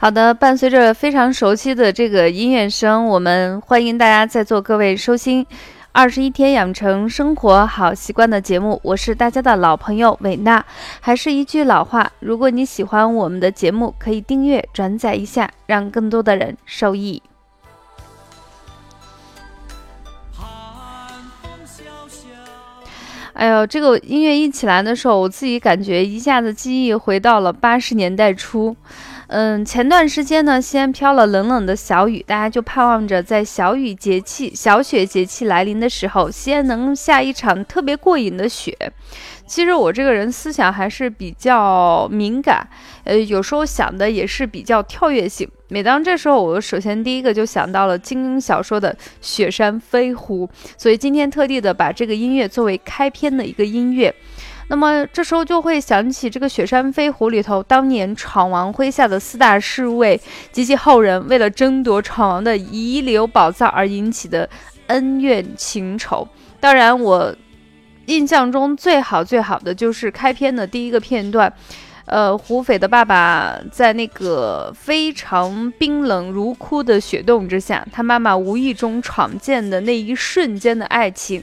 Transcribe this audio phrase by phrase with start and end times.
[0.00, 5.44] 好的，伴随着非常熟悉的这个音乐声，我们欢迎大家在座各位收听
[5.90, 8.80] 《二十一天养成生活好习惯》的节目。
[8.84, 10.64] 我是大家的老朋友伟娜。
[11.00, 17.20] 还是一句老话，如果你喜欢我们的节目，可以订阅、转载一下，让更多的人受益。
[23.32, 28.76] 哎呦，这个音乐一起来的时候，我自己感觉一下子记忆回到了八十年代初。
[29.30, 38.74] 嗯，前段时间呢，西安飘了冷冷的小雨，大家就盼望着在小雨节气、小雪节气来临的时候，西安能下一场特别过瘾的雪。
[39.46, 42.66] 其实我这个人思想还是比较敏感，
[43.04, 45.46] 呃，有时候想的也是比较跳跃性。
[45.68, 50.46] 每当这时候，我首先第一个就想到了金庸小说的《雪山飞狐》，
[50.78, 54.14] 所以今天特地的把这个音乐作为开篇的一个音乐。
[54.68, 60.20] 那么这时候就会想起这个《雪山飞狐》里头当年闯王麾下的四大侍卫
[60.52, 64.48] 及其后人为了争夺闯王的遗留宝藏而引起的
[64.88, 66.28] 恩怨情仇。
[66.60, 67.34] 当然，我
[68.06, 71.52] 印象中最好最好的就是开篇的第一个片段，
[72.04, 81.42] 呃，胡斐的爸爸在那个非常冰冷如枯的雪洞之下，他妈妈无意中闯进的那一瞬间的爱情。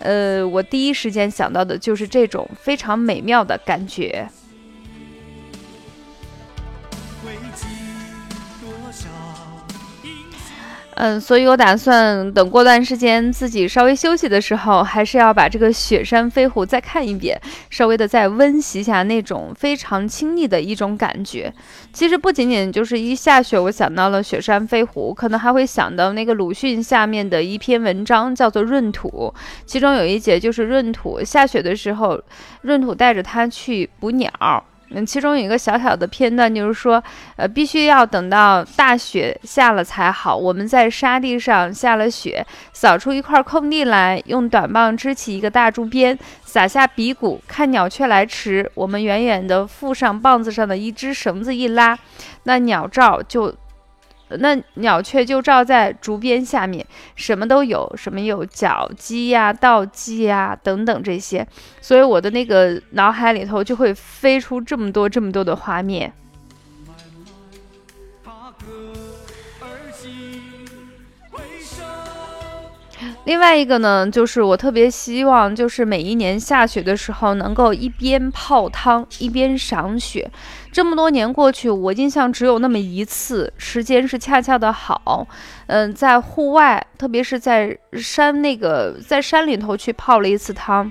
[0.00, 4.28] 呃，我第一时间想到的就是这种非常美妙的感觉。
[11.02, 21.50] 嗯，所以我打算等过段时间自己稍微休息的时候，还是要把这个《雪山飞狐》再看一遍，稍微的再温习一下那种非常亲昵的一种感觉。
[21.90, 29.32] 其实不仅仅就是一下雪，我想到了《雪山飞狐》，可能还会想到那个鲁迅下面的一篇文章，叫做《闰土》，
[29.64, 32.22] 其中有一节就是闰土下雪的时候，
[32.64, 34.30] 闰土带着他去捕鸟。
[34.90, 37.02] 嗯，其中有一个小小的片段，就是说，
[37.36, 40.36] 呃，必须要等到大雪下了才好。
[40.36, 48.70] 我们在沙地上下了雪，扫出一块空地来，用短棒支起一个大竹鞭，撒下鼻骨，看鸟雀来迟。
[48.74, 51.98] 我们远远的附上棒子上的一只绳子一拉，
[52.42, 53.54] 那鸟罩就。
[54.38, 61.46] 那鸟雀就照在竹编下面，什么都有，什么有脚鸡呀、稻鸡呀等等这些，
[61.80, 66.12] 所以我的那个脑海里头就会飞出这么多这么多的画面。
[73.30, 80.28] 另外一个呢，就是我特别希望，就是每一年下雪的时候，能够一边泡汤一边赏雪。
[80.72, 85.28] 这么多年过去，我印象只有那么一次，时间是恰恰的好。
[85.68, 90.90] 嗯，在户外，特别是在山那个在山里头去泡了一次汤。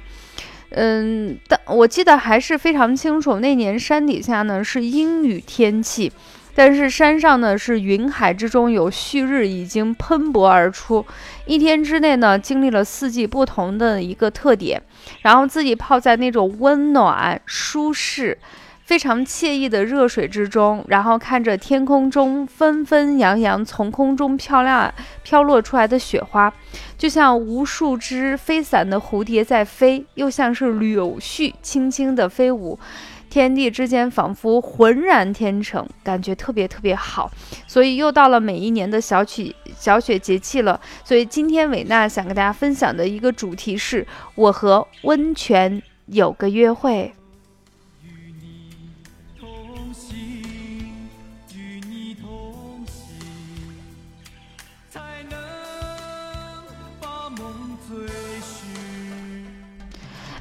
[0.69, 6.09] 嗯，但我记得还是非常清楚，那年山底下呢是阴雨天气。
[6.55, 11.05] 但是山上呢，是云海之中有旭日已经喷薄而出，
[11.45, 14.81] 一天之内呢，经历了四季不同的一个特点，
[15.21, 18.37] 然后自己泡在那种温暖、舒适、
[18.83, 24.93] 非常惬意的热水之中，然后看着天空中纷纷扬扬从空中漂亮
[25.23, 26.51] 飘落出来的雪花，
[26.97, 32.77] 就像无数只飞散的蝴蝶在飞，又像是柳絮轻轻的飞舞。
[33.29, 37.29] 天地之间仿佛浑然天成，感觉特别特别好，
[37.67, 40.79] 所以又到了每一年的小曲小雪节气了。
[41.03, 47.13] 所以今天伟娜想跟大家分享的一个主题是我和温泉有个约会。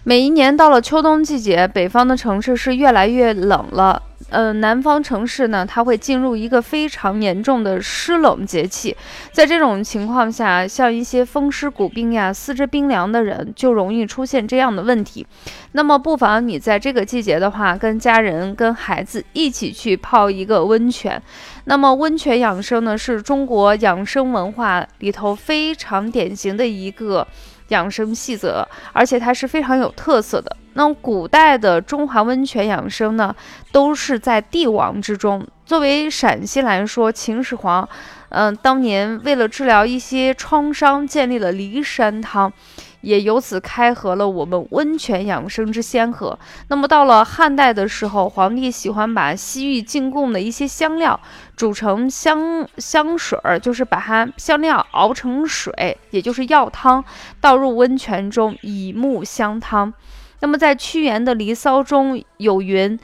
[0.08, 4.02] 每一年到了秋冬季节，北方的城市是越来越冷了。
[4.30, 8.96] 呃，南方城市呢，它会进入一个非常严重的湿冷节气。
[9.32, 15.26] 在这种情况下，像一些风湿骨病呀、四肢冰凉的人，就容易出现这样的问题。
[15.72, 21.22] 那么，不妨你在这个季节的话，跟家人、跟孩子一起去泡一个温泉。
[21.64, 27.28] 那么，温泉养生呢，是中国养生文化里头非常典型的一个。
[27.68, 30.56] 养生细则，而且它是非常有特色的。
[30.74, 33.34] 那古代的中华温泉养生呢，
[33.72, 35.46] 都是在帝王之中。
[35.66, 37.86] 作为陕西来说，秦始皇，
[38.28, 42.52] 嗯，当年为了治疗一些创伤，建立了骊山汤。
[43.00, 46.38] 也由此开合了我们温泉养生之先河。
[46.68, 51.18] 那么到了汉代的时候，皇帝喜欢把西域进贡的一些香料
[51.56, 57.04] 煮成香香水儿，就是把它香料熬成水，也就是药汤，
[57.40, 59.92] 倒入温泉中以沐香汤。
[60.40, 62.98] 那么在屈原的《离骚》中有云：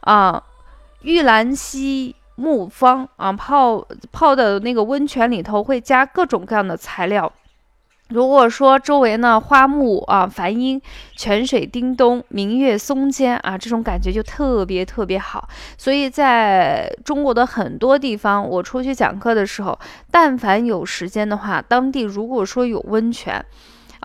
[0.00, 0.42] 啊，
[1.02, 7.32] 玉兰兮木方啊，泡泡的那个温泉里头会加各种各样的材料。
[8.08, 10.80] 如果说周围呢花木啊繁阴，
[11.16, 15.48] 泉水叮咚，明月松间啊，这种感觉就特别特别好。
[15.76, 19.78] 所以在中国的很多地方，我出去讲课的时候，
[20.10, 23.44] 但凡有时间的话，当地如果说有温泉。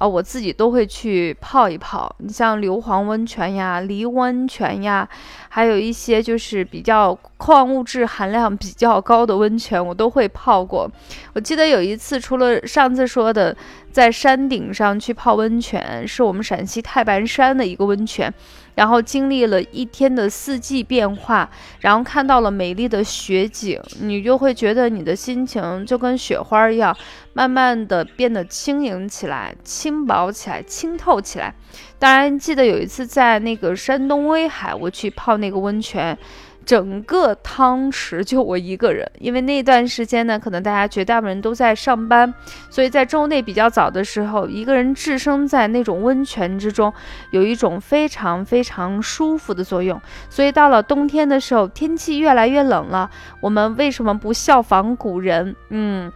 [0.01, 2.12] 啊，我自己都会去泡一泡。
[2.18, 5.07] 你像硫磺温泉呀、梨温泉呀，
[5.48, 10.89] 还有一些就是比较矿物质含量比较高的温泉，我都会泡过。
[11.33, 13.56] 我记得有一次，除了上次说的
[13.92, 18.33] 在山顶上去泡温泉，是我们陕西太白山的一个温泉。
[18.74, 21.48] 然后经历了一天的四季变化，
[21.81, 26.95] 然后看到了美丽的雪景，你就会觉得你的心情就跟雪花一样，
[27.33, 31.53] 慢慢的变得轻盈起来、轻轻薄起来、清透起来。
[31.99, 36.17] 当然，记得有一次在那个山东威海，我去泡那个温泉。
[36.63, 42.31] 整个汤池就我一个人，因为那段时间呢，可能大家绝大部分人都在上班，
[42.69, 46.93] 所以在周内比较早的时候，一个人置身在那种温泉之中，
[47.31, 49.99] 有一种非常非常舒服的作用。
[50.29, 53.09] 所以到了冬天的时候，天气越来越冷了，
[53.41, 56.11] 我们为什么不效仿古人，嗯，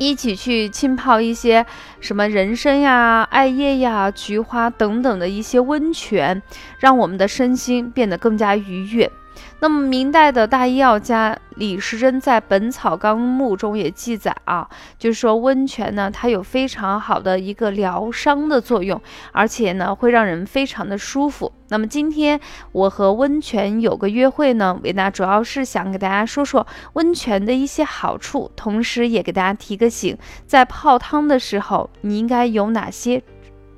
[0.00, 1.66] 一起去浸泡一些
[2.00, 6.40] 什么人参呀、艾叶呀、菊花等等的一些温泉，
[6.78, 9.12] 让我们的身心变得更加愉悦。
[9.60, 14.66] 那么，明代的大医药家李时珍在《本草纲目》中也记载啊，
[14.98, 19.00] 就是说温泉呢，它有非常好的一个疗伤的作用，
[19.32, 21.52] 而且呢，会让人非常的舒服。
[21.68, 22.40] 那么今天
[22.72, 30.16] 我和温泉有个约会呢，维娜主要是想给大家说说温泉的一些好处，同时也给大家提个醒，
[30.46, 33.22] 在泡汤的时候，你应该有哪些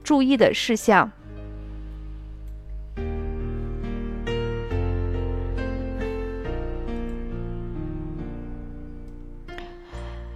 [0.04, 1.10] 注意的事项。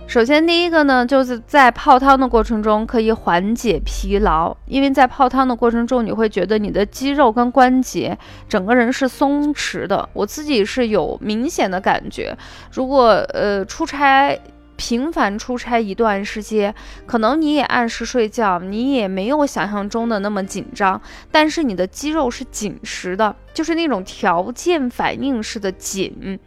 [0.08, 8.16] 首先，第一个呢，就是在泡汤的过程中可以缓解疲劳，因为在泡汤的过程中，你会觉得你的肌肉跟关节
[8.48, 10.08] 整个人是松弛的。
[10.12, 12.34] 我自己是有明显的感觉。
[12.72, 14.38] 如果呃出差
[14.76, 16.74] 频繁出差一段时间，
[17.06, 21.00] 可能你也按时睡觉，你也没有想象中的那么紧张，
[21.30, 26.38] 但是你的肌肉是紧实的，就是那种条件反应式的紧。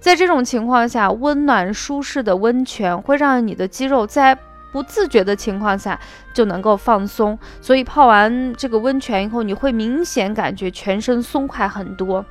[0.00, 4.36] 在这种情况下，温暖舒适的温泉会让你的肌肉在
[4.72, 6.00] 不自觉的情况下
[6.34, 12.24] 就能够放松，所以泡完这个温泉以后，你会明显感觉全身松快很多。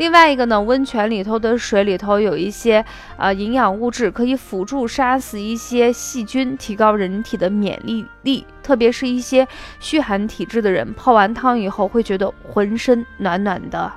[0.00, 2.82] 另外一个呢，温泉里头的水里头有一些
[3.18, 9.46] 啊营养物质，可以辅助杀死一些细菌，提高人体的免疫力，特别是一些
[9.78, 13.92] 虚寒体质的人，泡完汤以后会觉得浑身暖暖的。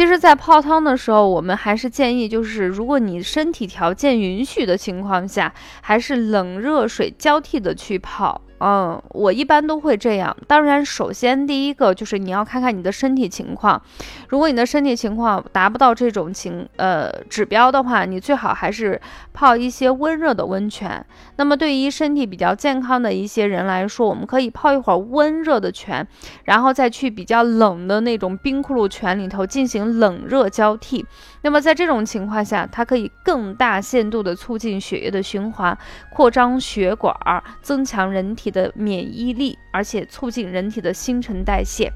[0.00, 5.52] 其实，在泡汤的时候，我们还是建议，就是如果你身体条件允许的情况下，
[5.82, 8.40] 还是冷热水交替的去泡。
[8.62, 10.36] 嗯，我一般都会这样。
[10.46, 13.80] 当然，首先第一个就是你要看看你的身体情况。
[14.28, 19.00] 如果你的身体情况达不到这种情呃指标的话，你最好还是
[19.32, 21.02] 泡一些温热的温泉。
[21.36, 26.06] 那么对于身体比较健康的一些人来说，我们可以泡一会儿温热的泉，
[26.44, 31.06] 然后再去比较冷的那种冰窟窿泉里头进行冷热交替。
[31.40, 35.76] 那么在这种情况下，它可以更大限度的促进血液的循环，
[36.12, 37.16] 扩张血管，
[37.62, 38.49] 增强人体。
[38.50, 41.92] 的免疫力，而且促进人体的新陈代谢。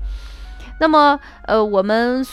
[0.81, 2.25] 那么，呃，我们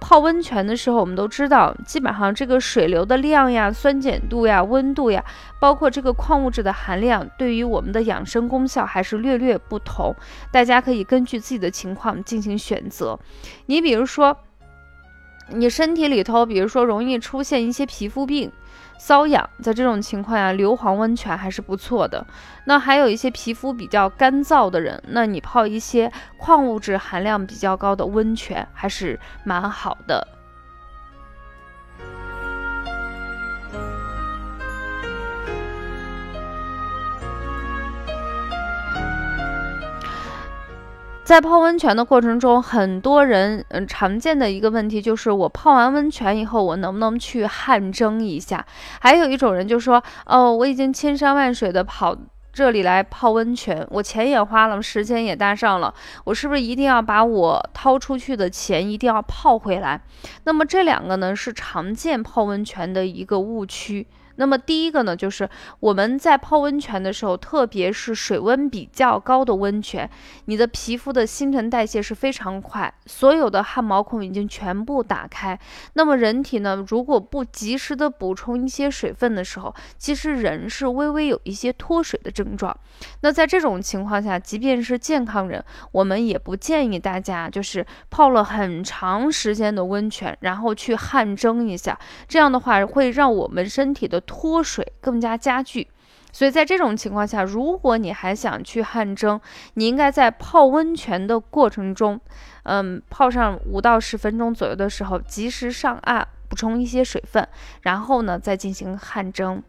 [0.00, 5.24] 泡温泉的时候，我们都知道，基本上这个水流的量呀、酸碱度呀、温度呀，
[5.60, 10.14] 包括这个矿物质的含量，对于我们的养生功效还是略略不同。
[10.52, 13.18] 大家可以根据自己的情况进行选择。
[13.66, 14.36] 你比如说，
[15.50, 18.52] 你身体里头，比如说容易出现一些皮肤病。
[18.98, 22.26] 瘙痒，在这种情况下，硫磺温泉还是不错的。
[22.64, 30.26] 那还有一些皮肤比较干燥的人，那你泡一些矿物质含量比较高的温泉还是蛮好的。
[41.24, 48.64] 在泡温泉的过程中，很多人嗯常见的一个问题就是，我泡完温泉以后，我能不能去汗蒸一下？
[49.00, 52.14] 还有一种人就说，哦，我已经千山万水的跑
[52.54, 55.92] 这里来泡温泉，我钱也花了，时间也搭上了，
[56.22, 60.00] 我是不是一定要把我掏出去的钱一定要泡回来？
[60.44, 64.06] 那么这两个呢，是常见泡温泉的一个误区。
[64.36, 70.10] 那么第一个呢，就是我们在泡温泉的时候，特别是水温比较高的温泉，
[70.46, 75.56] 你的皮肤的新陈代谢是非常快，所有的汗毛孔已经全部打开。
[75.92, 82.76] 那么人体呢，如果不及时的补充一些水分的时候，其实人是微微有一些脱水的症状。
[83.20, 91.98] 那在这种情况下，即便是健康人，我们也不建议大家就是泡了很长时间的温泉，然后去汗蒸一下，
[92.28, 95.88] 这样的话会让我们身体的脱水更加加剧，
[96.32, 99.40] 所以在这种情况下，如果你还想去汗蒸，
[99.74, 102.20] 你应该在泡温泉的过程中，
[102.64, 107.46] 嗯，泡上五到十分钟左右的时候，及时上岸补充一些水分，
[107.82, 109.62] 然后呢再进行汗蒸。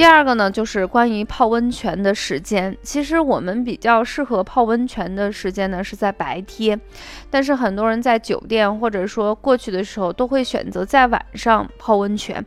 [0.00, 2.74] 第二个呢，就是关于泡温泉的时间。
[2.80, 6.80] 其实我们比较适合泡温泉的时间呢，是在白天。
[7.28, 12.42] 但是很多人在酒店或者说过去的时候，都会选择在晚上泡温泉。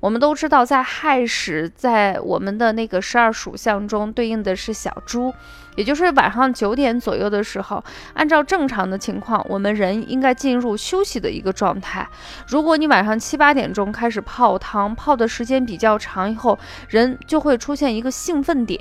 [0.00, 5.32] 我们都知道，在亥时，在我们的那个十二属相中，对应的是小猪。
[5.76, 7.82] 也就是晚上九点左右的时候，
[8.14, 12.08] 按照正常的情况，我们人应该进入休息的一个状态。
[12.48, 18.80] 如果你晚上七八点钟开始泡汤，泡的时间比较长以后，人就会出现一个兴奋点。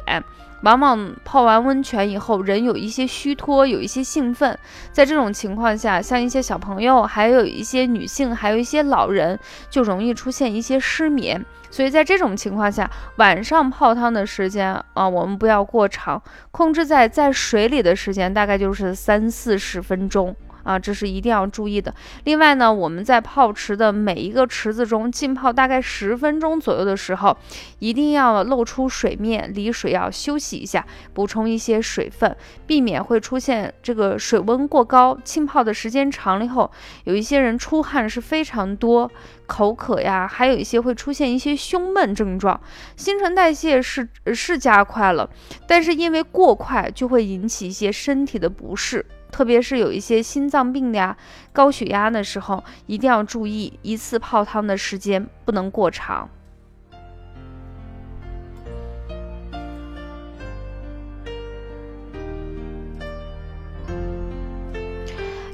[0.65, 4.57] 往往泡完温泉以后，人有一些虚脱，有一些兴奋。
[4.91, 11.45] 在这种情况下，像一些小朋友，还有一些女性，还有一些老人，就容易出现一些失眠。
[11.69, 16.19] 所以在这种情况下，晚上泡汤的时间啊，我们不要过长，
[16.49, 20.35] 控制在在水里的时间大概就是三四十分钟。
[20.65, 21.93] 啊，这是一定要注意的。
[22.25, 27.37] 另外呢，我们在泡池的每一个池子中浸泡大概十分钟左右的时候，
[27.79, 35.17] 一定要露出水面，离水要休息一下，补充一些水分，避免会出现这个水温过高。
[35.23, 36.69] 浸泡的时间长了以后，
[37.03, 39.09] 有一些人出汗是非常多，
[39.45, 42.59] 口渴呀，还有一些会出现一些胸闷症状。
[42.95, 45.29] 新陈代谢是是加快了，
[45.67, 49.05] 但是因为过快就会引起一些身体的不适。
[49.35, 51.17] 特别是有一些心脏病的呀、
[51.51, 56.29] 高血压的时候，一定要注意一次泡汤的时间不能过长。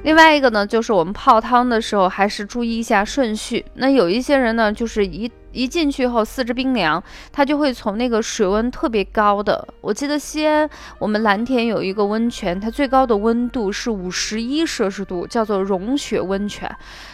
[0.03, 3.65] 另外一个呢，就是我们泡汤的时候还是注意一下顺序。
[3.73, 5.31] 那有一些人呢，就是一。
[5.51, 9.67] 一进去后，四肢冰凉，它就会从那个水温特别高的。
[9.81, 16.69] 我记得西安我们蓝田有一个温泉，它最高的温度是五十一摄氏度，叫做融雪温泉。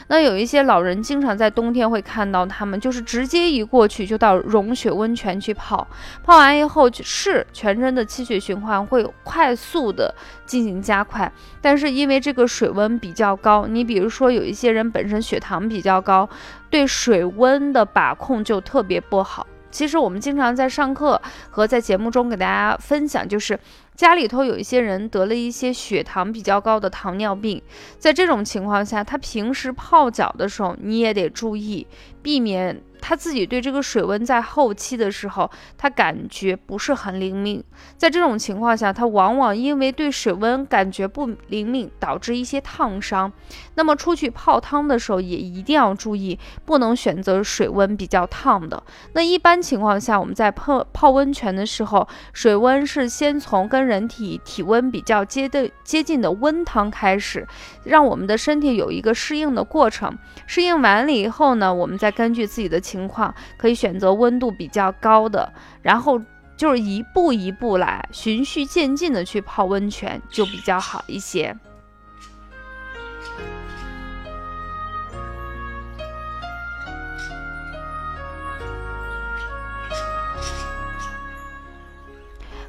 [0.09, 5.85] 那有一些老人经常在冬天会看到他们，就是直接一过去就到融雪温泉去泡，
[6.23, 10.13] 泡完以后是全身的气血循环会快速的
[10.45, 16.29] 进行加快，但是因为这个水温比较高，你比如说有一些人本身血糖比较高。
[16.69, 19.45] 对水温的把控就特别不好。
[19.69, 23.59] 其实我们经常在上课和在节目中给大家分享，就是
[23.95, 27.61] 家里头有一些人得了一些血糖比较高的糖尿病，
[27.99, 31.85] 在这种情况下，他平时泡脚的时候你也得注意，
[32.21, 32.81] 避免。
[33.07, 37.63] 他自己对这个水温在后期的时候，他感觉不是很灵敏。
[37.95, 43.31] 在这种情况下，他往往因为对水温感觉不灵敏，导致一些烫伤。
[43.75, 48.83] 那么出去泡汤的时候，也一定要注意，不能选择水温比较烫的。
[49.13, 57.47] 那一般情况下，我们在泡泡温泉的时候，水温是先从跟人体体温比较接的接近的温汤开始，
[57.85, 60.17] 让我们的身体有一个适应的过程。
[60.45, 62.81] 适应完了以后呢，我们再根据自己的。
[62.87, 65.47] 情情况可以选择温度比较高的，
[65.83, 66.19] 然后
[66.55, 71.55] 就是一步一步来，循序渐进的去泡温泉就比较好一些。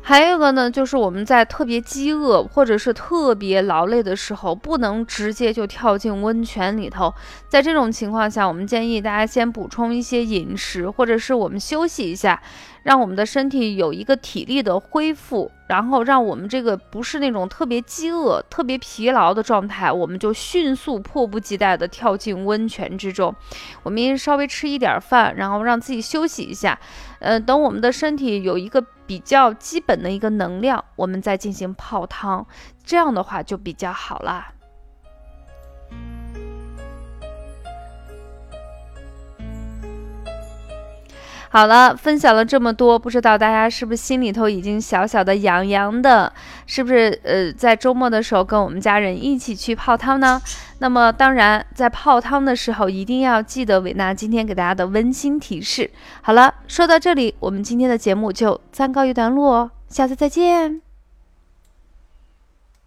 [0.08, 7.12] 还有一个呢，就是我们在特别饥饿或者是特别劳累的时候，不能直接就跳进温泉里头。
[7.46, 12.40] 在这种情况下，我们建议大家先补充一些饮食，或者是我们休息一下。
[12.88, 23.34] 让我们的身体有一个体力的恢复，然后让我们这个不是那种特别饥饿、特别疲劳的状态，我们就迅速迫不及待地跳进温泉之中。
[23.82, 26.78] 我们稍微吃一点饭，然后让自己休息一下。
[27.18, 32.46] 呃，等我们的身体有一个比较基本的一个能量，我们再进行泡汤，
[32.82, 34.54] 这样的话就比较好啦。
[41.50, 46.32] 好了，分享了这么多，不知道大家是不是心里头已经小小的痒痒的？
[46.66, 50.40] 是不是呃，在周末的时候跟我们家人一起去泡汤呢？
[50.80, 55.90] 那么当然，在泡汤的时候一定要记得伟娜今天给大家的温馨提示。
[56.22, 60.87] 好了，说到这里，我们今天的节目就暂告一段落哦，下次再见。